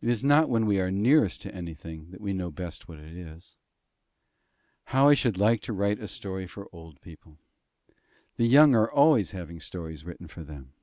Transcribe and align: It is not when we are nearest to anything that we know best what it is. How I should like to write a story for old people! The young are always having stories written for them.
It 0.00 0.08
is 0.08 0.22
not 0.22 0.48
when 0.48 0.66
we 0.66 0.78
are 0.78 0.92
nearest 0.92 1.42
to 1.42 1.52
anything 1.52 2.12
that 2.12 2.20
we 2.20 2.32
know 2.32 2.52
best 2.52 2.86
what 2.86 3.00
it 3.00 3.16
is. 3.16 3.56
How 4.84 5.08
I 5.08 5.14
should 5.14 5.36
like 5.36 5.60
to 5.62 5.72
write 5.72 5.98
a 5.98 6.06
story 6.06 6.46
for 6.46 6.68
old 6.72 7.00
people! 7.00 7.40
The 8.36 8.46
young 8.46 8.76
are 8.76 8.88
always 8.88 9.32
having 9.32 9.58
stories 9.58 10.04
written 10.04 10.28
for 10.28 10.44
them. 10.44 10.74